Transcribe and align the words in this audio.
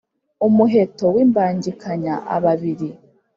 umuheto 0.47 1.05
w’imbangikanya 1.15 2.15
ababili, 2.35 2.89